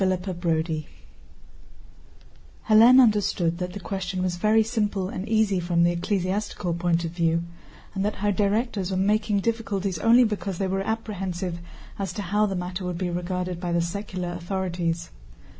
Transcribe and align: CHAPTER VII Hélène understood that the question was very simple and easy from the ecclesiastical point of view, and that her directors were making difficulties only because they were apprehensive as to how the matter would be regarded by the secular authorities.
CHAPTER 0.01 0.33
VII 0.33 0.87
Hélène 2.69 2.99
understood 2.99 3.59
that 3.59 3.73
the 3.73 3.79
question 3.79 4.23
was 4.23 4.35
very 4.37 4.63
simple 4.63 5.09
and 5.09 5.29
easy 5.29 5.59
from 5.59 5.83
the 5.83 5.91
ecclesiastical 5.91 6.73
point 6.73 7.05
of 7.05 7.11
view, 7.11 7.43
and 7.93 8.03
that 8.03 8.15
her 8.15 8.31
directors 8.31 8.89
were 8.89 8.97
making 8.97 9.41
difficulties 9.41 9.99
only 9.99 10.23
because 10.23 10.57
they 10.57 10.65
were 10.65 10.81
apprehensive 10.81 11.59
as 11.99 12.13
to 12.13 12.23
how 12.23 12.47
the 12.47 12.55
matter 12.55 12.83
would 12.83 12.97
be 12.97 13.11
regarded 13.11 13.59
by 13.61 13.71
the 13.71 13.79
secular 13.79 14.29
authorities. 14.31 15.11